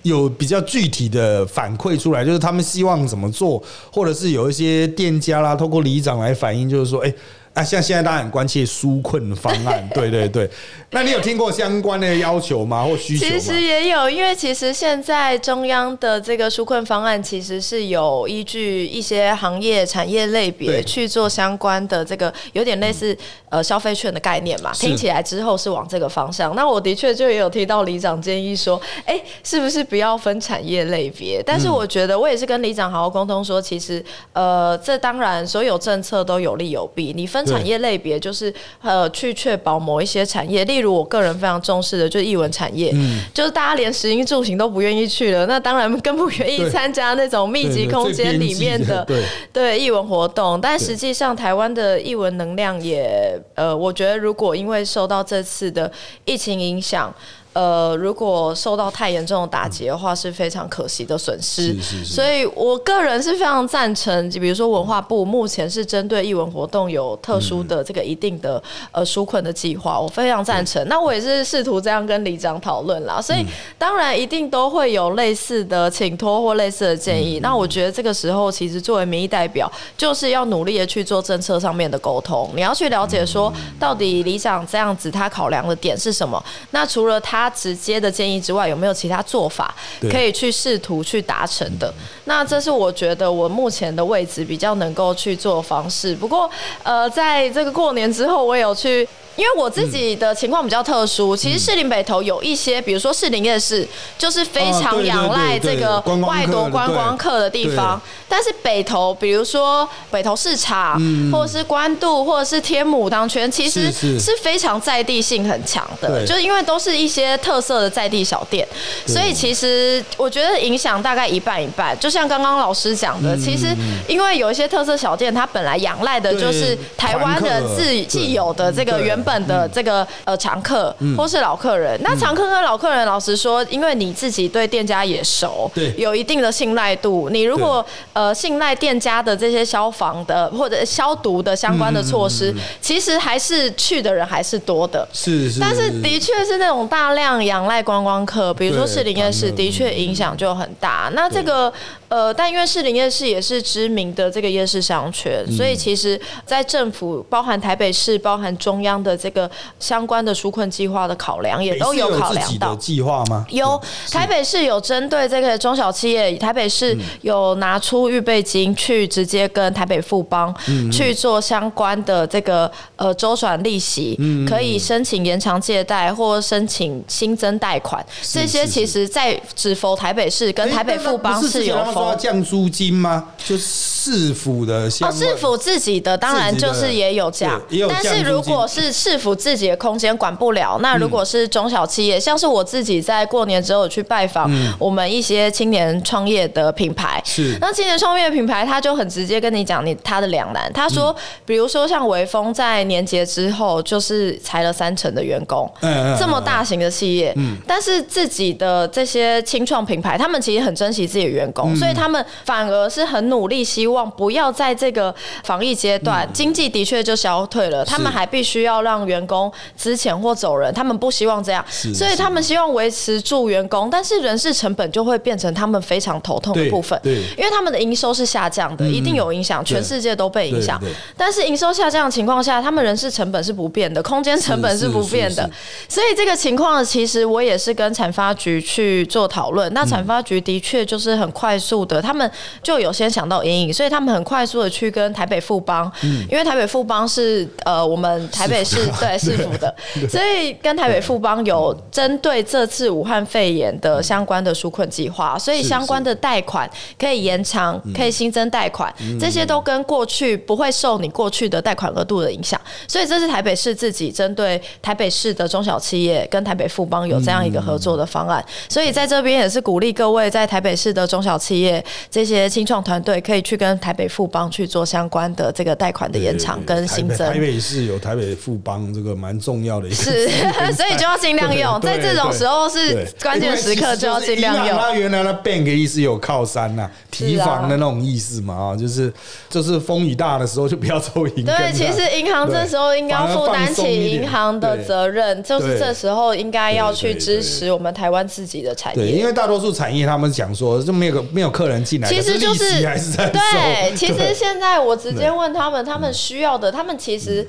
[0.02, 3.60] 有比较具体的反馈出来，就是他们希望怎么做，
[3.90, 7.12] 或者是有一些店家啦，透过里长来反映，就是说，哎。
[7.56, 10.46] 啊，像现在大家很关切纾困方案，对对对。
[10.90, 12.84] 那你有听过相关的要求吗？
[12.84, 13.26] 或需求？
[13.26, 23.16] 其实也有，因为其实现在中央的这个纾困方案，其实是有依据一些行业产业类别去做相关的这个，有点类似
[23.48, 24.70] 呃消费券的概念嘛。
[24.74, 26.54] 听起来之后是往这个方向。
[26.54, 31.42] 那我的确就也有听到里长建议说，哎，是不是不要分产业类别？
[31.44, 37.46] 但是我觉得我也是跟里长好好沟通说，其实呃，这当然所有政策都有利有弊，你分。
[37.46, 42.94] 产业类别就是呃，去确保某一些产业，例如我个人非常重视的，就是艺文产业，
[43.32, 49.06] 就是大家连食衣住行都不愿意去了，那当然更不愿意参加那种密集空间里面的
[49.52, 50.60] 对艺文活动。
[50.60, 55.90] 但实际上，台湾的艺文能量也呃，我觉得如果因为受到这次的
[56.24, 57.14] 疫情影响。
[57.56, 61.74] 呃，如果受到太严重的打击的话，是非常可惜的损失。
[62.04, 70.86] 所以，我个人是非常赞成，就比如说文化部目前是针对艺文活动有特殊的这个一定的呃纾困的计划，我非常赞成。
[70.86, 73.22] 那我也是试图这样跟里长讨论啦。
[73.22, 73.42] 所以，
[73.78, 77.40] 当然一定都会有类似的请托或类似的建议。
[77.40, 82.50] 那我觉得这个时候，其实作为民意代表，就是要努力的去做政策上面的沟通。
[82.54, 86.44] 你要去了解说，到底里长这样子他考量的点是什么？
[86.72, 87.45] 那除了他。
[87.50, 89.74] 直接的建议之外，有没有其他做法
[90.10, 91.92] 可以去试图去达成的？
[92.24, 96.14] 那这是我觉得我目前的位置比较能够去做方式。
[96.14, 96.50] 不过，
[96.82, 99.06] 呃，在这个过年之后，我有去。
[99.36, 108.00] 因为我自己的情况比较特殊，其实士林北投有一些，比如说士林夜市，就是非常仰赖这个外国观光客的地方。
[108.28, 110.98] 但是北投，比如说北投市场，
[111.30, 118.66] 或者是关渡，或者是天母当圈，其实是非常在地性很强的，就是因为都是一些特色的在地小店，
[119.06, 121.96] 所以其实我觉得影响大概一半一半。
[122.00, 123.68] 就像刚刚老师讲的，其实
[124.08, 129.25] 因为有一些特色小店，它本来仰赖的就是台湾的自既有的这个原。
[129.26, 137.28] 本的这个呃常客或是老客人，那常客跟老客人，老实说，因为你自己对店家也熟，对，有一定的信赖度。
[137.30, 145.06] 你如果呃信赖店家的这些消防的或者消毒的相关的措施，其实还是去的人还是多的。
[145.12, 145.58] 是是。
[145.58, 151.10] 但是的确是那种大量仰赖观光客，比如说士林夜市，的确影响就很大。
[151.12, 151.72] 那这个。
[152.08, 163.44] 呃，但因为士林夜市也是知名的这个夜市商圈，所以其实，在政府包含台北市、包含中央的这个相关的纾困计划的考量，也都有考量到计划吗？
[163.50, 170.54] 有，台北市有针对这个中小企业，台北市有拿出预备金去直接跟台北富邦
[170.92, 174.16] 去做相关的这个呃周转利息，
[174.48, 181.95] 可以申请延长借贷或申请新增贷款，这些其实在只否台北市跟台北富邦是有。
[181.96, 182.26] 说要。
[182.26, 183.24] 降租金吗？
[183.36, 197.56] 就市府的哦，市府自己的当然就是也有降对也有，但是如果是市府自己的空间管不了，那如果是中小企业，像是我自己在过年之后去拜访我们一些青年创业的品牌，是。
[197.60, 206.18] 那青年创业品牌他就很直接跟你讲你他的两难，他说，比如说像微风在年节之后就是裁了三成的员工，嗯嗯嗯。
[206.18, 207.56] 这么大型的企业，嗯。
[207.66, 230.82] 但是自己的这些青创品牌，他们其实很珍惜自己的员工，嗯所以他们反而是很努力，希望不要在这个防疫阶段，经济的确就消退了，他们还必须要让员工资遣或走人，他们不希望这样，所以他们希望维持住员工，但是人事成本就会变成他们非常头痛的部分，对因为他们的营收是下降的，一定有影响，全世界都被影响。
[231.16, 235.48] 但是营收下降的情况下，他们人事成本是不变的，空间成本是不变的。
[235.88, 239.72] 所以这个情况其实我也是跟产发局去做讨论。
[239.72, 242.30] 那产发局的确就是很快速的，他们
[242.62, 245.90] 就有先想到阴影，所以他们很快速的去跟台北富邦，
[246.30, 249.74] 因为台北富邦是呃我们台北市对市府的，
[250.08, 271.65] 所以跟台北富邦有针对这次武汉肺炎的相关的纾困计划，所以相关的贷款可以延长，可以新增贷款，这些都跟过去不会受你过去的贷款额度的影响，所以这是台北市自己针对台北市的中小企业跟台北富邦有这样一个合作的方案，所以在这边也是鼓励各位在台北市的中小企业
[272.10, 277.34] 这些清创团队可以去跟台北富邦去做相关的这个贷款的延长跟新增台北。
[277.34, 280.28] 台北市有台北富邦这个蛮重要的一个是，
[280.74, 284.66] 所以就要尽量用，在这种时候是关键时刻就要尽量用。
[284.66, 289.12] 因为其实就是银行它原来的 bank 意思有靠山呐、提防的那种意思嘛啊，就是
[289.50, 291.44] 就是风雨大的时候就不要抽银。
[291.44, 299.26] 对，其实银行这时候应该要负担起银行的责任，就是这时候应该要去支持我们台湾自己的产业对，因。
[299.26, 307.48] 为大多数产业他们讲说就没有没有客人进来，其实就是对，其实现在我直接问他们，他们需要的，他们其实。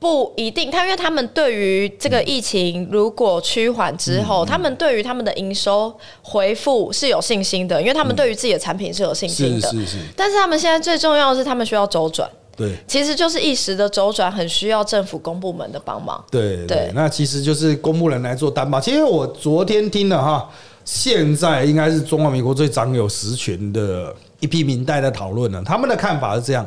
[0.00, 5.92] 不一定，他因为他们对于这个疫情如果趋缓之后，他们对于他们的营收
[6.22, 9.68] 回复是有信心的，因为他们对于自己的产品是有信心的。
[9.68, 12.30] 是是是，但是他们现在最重要的是，他们需要周转。
[12.56, 12.76] 对。
[12.86, 16.24] 其实就是一时的周转，很需要政府公部门的帮忙。
[16.30, 18.80] 对对对，那其实就是公部门来做担保。
[18.80, 20.48] 其实我昨天听了哈，
[20.90, 26.66] 现在应该是中华民国最掌有实权的一批民代在讨论了，他们的看法是这样：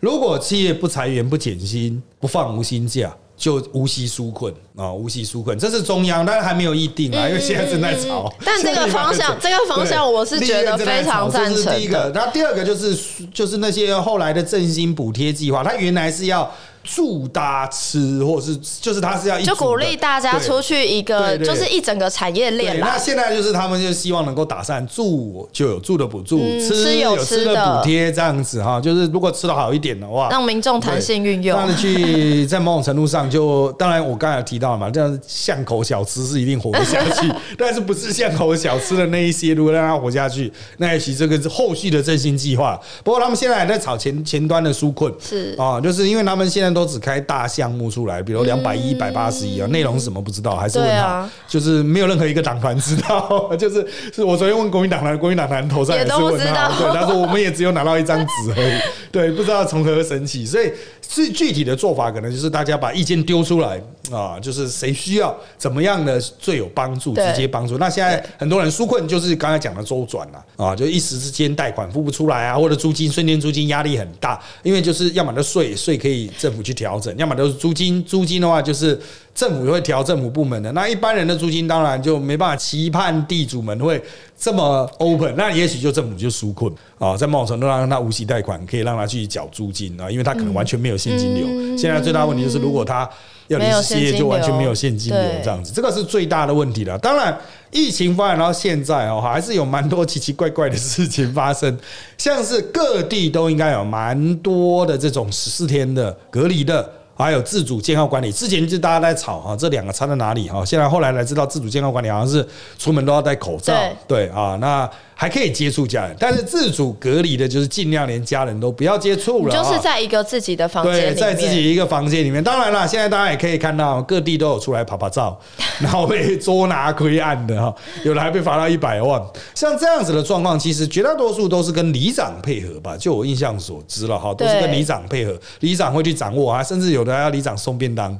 [0.00, 3.14] 如果企业不裁员、不减薪、不放无薪假。
[3.40, 8.30] 就无息纾困啊，无息纾困，这是中央，但是还没有议定啊，因为现在正在吵。
[8.38, 12.94] 嗯但这个方向这个方向我是觉得非常赞成的这是第一个，那第二个就是
[13.32, 22.96] 就是那些后来的振兴补贴计划，它原来是要住搭吃，或者是就是他是要一就鼓励大家出去一个，就是一整个产业链对，那。
[22.98, 31.58] 现在就是他们就希望能够打散住就有住的补助，嗯吃吃有有吃的补贴，这样子哈，就是如果吃的好一点的话，让民众弹性运用。
[31.58, 42.78] 让你去在某种程度上就，当然我刚才有提到了嘛，这样巷口小吃是一定活不下去， 但是不是巷口小吃的那一些，如果让它活下去，那也许这个是后续的振兴计划。
[43.02, 45.54] 不过他们现在还在炒前前端的纾困，是。
[45.58, 58.80] 啊，就是因为他们现在都只开大项目出来，比如两百一、一百八十亿啊，内容是什么不知道，还是问他啊，就是没有任何一个党团知道， 就是是我昨天问国民党团，国民党团头上也是问他，对，他说我们也只有拿到一张纸而已，
[59.12, 63.80] 对，不知道从何神起，所以最具体的做法可能就是大家把意见丢出来
[64.10, 67.78] 啊，就是谁需要怎么样的最有帮助，直接帮助。
[67.78, 79.00] 那现在很多人纾困就是刚才讲的周转了啊，就一时之间贷款付不出来啊，或者租金瞬间租金压力很大，因为就是要么就税税可以政府去调整，要么都是租金租金的话就是。
[79.32, 84.02] 政府会调政府部门的，那一般人的租金当然就没办法期盼地主们会
[84.36, 91.46] 这么 open，那也许就政府就纾困啊，在某种程度上让他无息贷款，可以让他去缴租金啊，因为他可能完全没有现金流。
[91.78, 93.08] 现在最大问题就是，如果他
[93.50, 96.98] 要临时歇业，就完全没有现金流这样子，这个是最大的问题了。
[96.98, 97.36] 当然，
[97.70, 101.76] 疫情发展到现在哦，还是有蛮多奇奇怪怪的事情发生，
[102.16, 106.88] 像是各地都应该有蛮多的这种十四天的隔离的。
[107.12, 110.64] 还有自主健康管理，之前就大家在吵哈，这两个差在哪里哈？
[110.64, 113.74] 现在后来才知道，自主健康管理好像是出门都要戴口罩，
[114.08, 114.88] 对啊，那
[115.20, 122.42] 还可以接触家人，但是自主隔离的就是尽量连家人都不要接触了，就是在一个自己的房间对，在自己一个房间里面。
[122.42, 125.38] 当然了，现在大家也可以看到各地都有出来拍拍照
[125.78, 129.22] 然后被捉拿归案的哈，有的还被罚到一百万。
[129.54, 138.18] 像这样子的状况，其实绝大多数都是跟里长配合吧，就我印象所知了哈，都是跟里长配合，里长会去掌握啊，甚至有的还要里长送便当。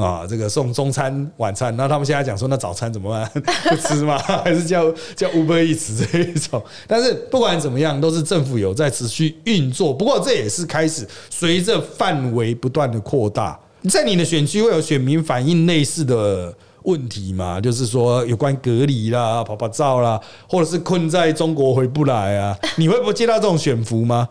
[0.00, 3.42] 啊，这个送中餐、晚餐，那他们现在讲说，那早餐怎么办？
[3.68, 4.18] 不吃吗？
[4.44, 6.62] 还是叫叫 Uber Eats 这一种？
[6.86, 9.92] 但是不管怎么样，都是政府有在持续运作。
[9.92, 13.58] 不过这也是开始随着范围不断的扩大，
[13.88, 16.54] 在你的选区会有选民反映类似的。
[16.82, 24.28] 问题嘛，就是说有关隔离啦、跑跑照啦，或者是困在中国回不来啊， 你会不会接到这种选服吗？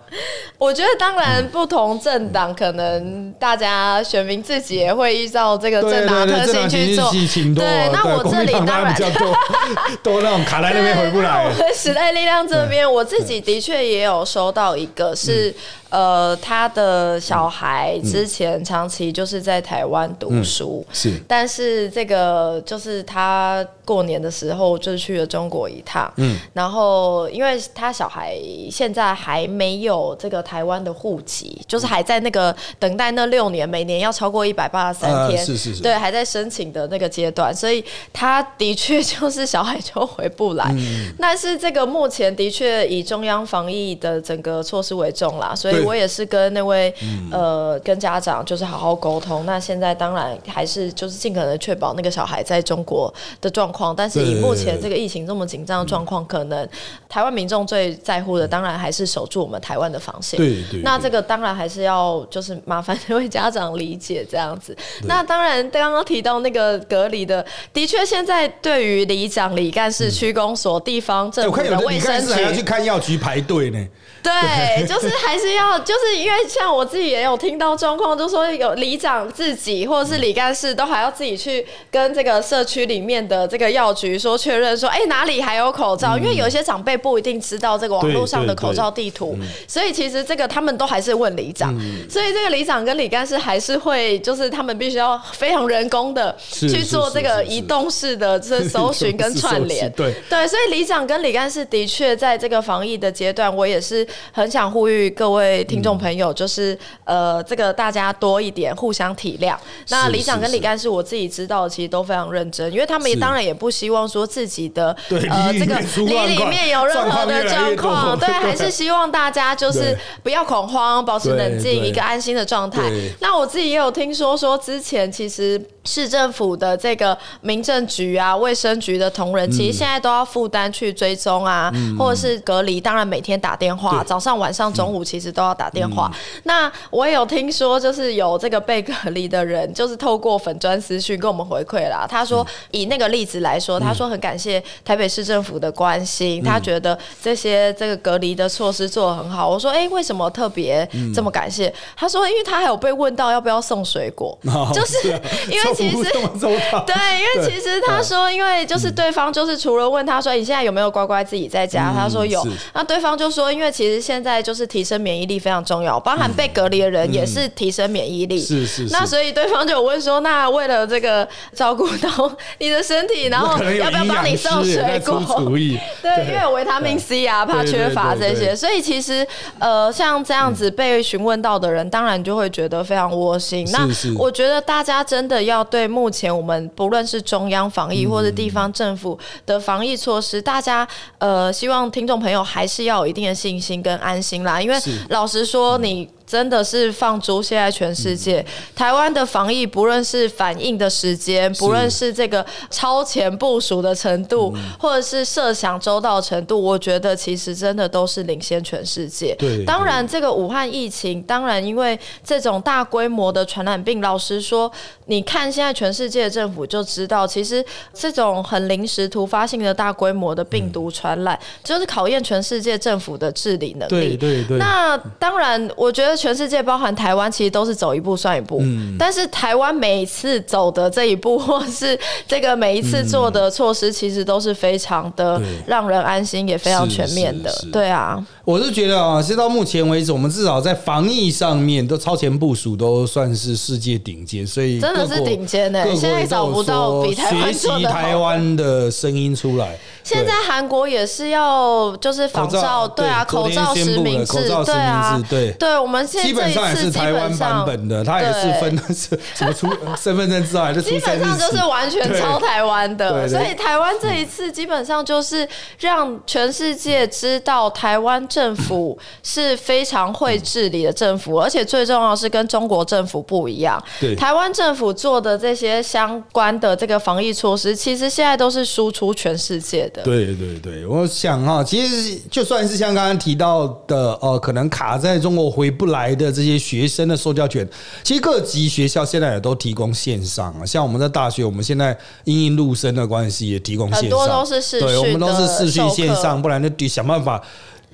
[0.57, 7.11] 我觉得当然，不同政党可能大家选民自己也会依照这个政党特性去做。
[7.55, 9.33] 对，那我这里当然比较多，
[10.03, 11.45] 多那种卡在那边回不来。
[11.45, 15.53] 我们时代力量这边，我自己的确也有收到一个是。
[15.89, 28.37] 呃，他的小孩之前长期就是在台湾读书，是，但是这个就是他过年的时候就去了中国一趟，嗯，然后因为他小孩
[28.69, 37.83] 现在还没有这个台湾的户籍，就是还在那个等待那六年，每年要超过一百八十三天，是是是，对，还在申请的那个阶段，所以
[38.13, 40.71] 他的确就是小孩就回不来，
[41.19, 45.78] 但是这个目前的确以中央防疫的整个措施为重啦，所以。
[45.81, 46.93] 我也是跟那位
[47.31, 49.45] 呃，跟家长就是好好沟通。
[49.45, 53.95] 那现在当然还是就是尽可能确保那个小孩在中国的状况。
[53.95, 56.67] 但是以目前这个疫情这么紧张的状况，可能
[57.07, 60.37] 台湾民众最在乎的，当然还是守住我们台湾的防线。
[60.37, 60.81] 对对。
[60.81, 64.75] 那这个当然还是要就是麻烦那位家长理解这样子。
[65.03, 73.87] 那当然刚刚提到那个隔离的，的确现在对于里长、里干事、区公所、地方政府的卫生局，还要去看药局排队呢。
[74.21, 86.17] 对，就是还是要，就是因为像我自己也有听到状况，就说有里长自己或者是里干事都还要自己去跟这个社区里面的这个药局说确认说，哎，哪里还有口罩？
[86.17, 91.77] 因为有一些长辈不一定知道这个网络上的口罩地图，所以其实这个他们都还是问里长，
[92.09, 104.07] 所以这个里长跟里干事还是会，就是他们必须要非常人工的去做这个移动式的这搜寻跟串联，对对，所以里长跟里干事的确在这个防疫的阶段，我也是。
[104.31, 109.55] 很想呼吁各位听众朋友，就是呃，这个大家多一点互相体谅。
[109.89, 122.91] 那李长跟李干事，我自己知道，其实都非常认真，因为他们也当然也不希望说自己的呃这个里里面有任何的状况，对， 还是希望大家就是不要恐慌，保持冷静，一个安心的状态。
[123.19, 125.61] 那我自己也有听说，说之前其实。
[125.85, 132.79] 市政府的这个民政局啊、卫生局的同仁，其实现在都要负担去追踪啊，或者是隔离。
[132.79, 136.11] 当然每天打电话，早上、晚上、中午其实都要打电话。
[136.43, 142.05] 那我也有听说，就是有这个被隔离的人，就是透过粉砖私讯跟我们回馈啦。
[142.07, 149.49] 他说，以那个例子来说，他说很感谢台北市政府的关心，他觉得这些这个隔离的措施做的很好。
[149.49, 151.73] 我说，哎，为什么特别这么感谢？
[151.95, 154.37] 他说，因为他还有被问到要不要送水果，
[154.71, 155.07] 就是
[155.49, 155.69] 因为。
[155.79, 168.41] 其实 对，因为其实他说，因为就是对方就是除了问他说你现在有没有乖乖自己在家，他说有，那对方就说，因为其实现在就是提升免疫力非常重要，包含被隔离的人也是提升免疫力。
[168.41, 168.87] 是是。
[168.91, 171.25] 那所以对方就有问说，那为了这个
[171.55, 172.09] 照顾到
[172.57, 175.23] 你的身体， 然后要不要帮你送水果？
[176.01, 179.25] 对，因为有维他命 C 啊，怕缺乏这些，所以其实
[179.59, 183.65] 呃，像这样子被询问到的人，当然就会觉得非常窝心。
[183.71, 183.87] 那
[184.17, 185.63] 我觉得大家真的要。
[185.69, 189.15] 对目前我们不论是中央防疫或者地方政府
[189.45, 190.87] 的防疫措施，大家
[191.19, 194.59] 呃，希望听众朋友还是要有一定的信心跟安心啦。
[194.59, 194.75] 因为
[195.09, 196.09] 老实说，你。
[196.29, 209.35] 真的是放逐现在全世界，台湾的防疫不论是反应的时间，不论是这个超前部署的程度，或者是设想周到程度，我觉得其实真的都是领先全世界。
[209.39, 214.71] 对，当然这个武汉疫情，当然因为这种大规模的传染病，老实说，
[215.07, 224.15] 你看现在全世界的政府就知道，其实这种很临时、突发性的大规模的病毒传染，就是考验全世界政府的治理能力。
[224.15, 224.59] 对对对。
[224.59, 226.18] 那当然，我觉得。
[226.19, 228.59] 全世界包含台湾，其实都是走一步算一步。
[228.61, 231.97] 嗯，但是台湾每次走的这一步， 或是
[232.27, 237.49] 这个每一次做的措施，其实都是非常的让人安心，也非常全面的。
[237.71, 238.23] 对啊。
[238.49, 245.85] 我是觉得啊，其实到目前为止，我们至少在防疫上面都超前部署，都算是世界顶尖，所以真的是顶尖的。
[245.95, 249.77] 现在找不到比台湾学习台湾的声音出来。
[250.03, 265.47] 现在韩国也是要就是仿照，对啊，口罩实名制，对啊，对，对，我们现在基本上也是台湾版本的，它也是分的 是什么出身份证之外，就基本上就是完全抄台湾的，所以台湾这一次基本上就是
[265.77, 273.83] 让全世界知道台湾政府是非常会治理的政府，而且最重要是跟中国政府不一样。
[273.99, 280.01] 对，台湾政府做的这些相关的这个防疫措施，其实现在都是输出全世界的。
[280.03, 287.67] 对对对，我想哈，其实就算是像刚刚提到的，呃，可能卡在中国回不来的这些学生的受教权，
[288.05, 290.65] 其实各级学校现在也都提供线上啊。
[290.65, 297.41] 像我们在大学，我们现在因应陆生的关系也提供线上，很多都是对，我们都是视讯线上，不然就得想办法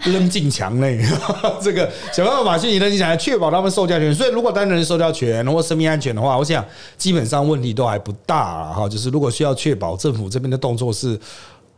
[0.03, 0.99] 扔进墙内，
[1.61, 4.13] 这个想办法把讯息扔进墙来确保他们受教权。
[4.13, 6.63] 所以如果单纯受教权或生命安全的话，我想
[6.97, 8.87] 基本上问题都还不大哈。
[8.87, 11.19] 就是如果需要确保政府这边的动作是。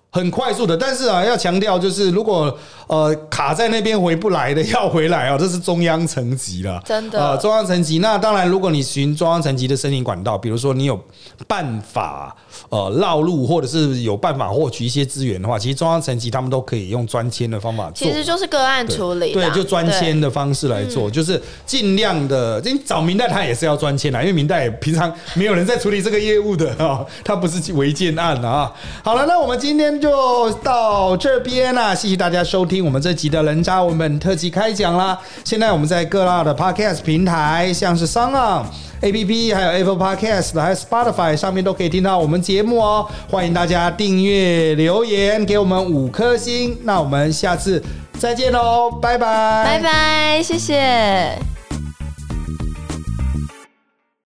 [0.10, 7.99] 很快速的，但是啊，要强调就是，如果呃卡在那边回不来的要回来啊，这是中央层级了，真的呃中央层级。
[7.99, 10.99] 那当然，如果你循中央层级的申请管道，比如说你有
[11.45, 12.36] 办法
[12.70, 22.60] 呃绕路，或者是有办法获取一些资源的话，其实中央层级他们都可以用专签的方法做，其实就是个案处理，对，就专签的方式来做，就是尽量的。
[22.62, 28.74] 你找明代他也是要专签的，因为明代平常没有人在处理这个业务的啊，他不是违建案啊。
[29.03, 29.97] 好了，那我们今天。
[30.00, 35.18] 就到这边啦，谢谢大家收听我们这集的人渣文本特辑开讲啦。
[35.43, 38.66] 现在我们在各大的 Podcast 平台，像是 s o n
[39.02, 43.08] A P P，还有 Apple Podcast，还有 Spotify 上面都可以听到我们节目哦。
[43.30, 46.76] 欢迎大家订阅、留言，给我们五颗星。
[46.84, 47.84] 那我们下次
[48.18, 51.66] 再见喽，拜拜，拜拜，谢谢。